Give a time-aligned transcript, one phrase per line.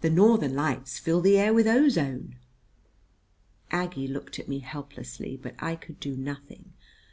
[0.00, 2.36] "The Northern Lights fill the air with ozone."
[3.72, 6.74] Aggie looked at me helplessly; but I could do nothing.